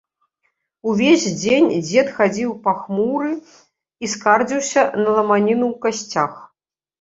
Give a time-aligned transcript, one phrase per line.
[0.93, 6.33] Увесь дзень дзед хадзіў пахмуры і скардзіўся на ламаніну ў касцях.